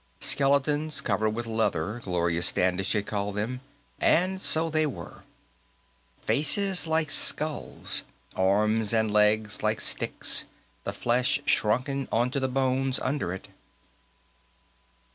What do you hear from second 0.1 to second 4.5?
Skeletons covered with leather, Gloria Standish had called them, and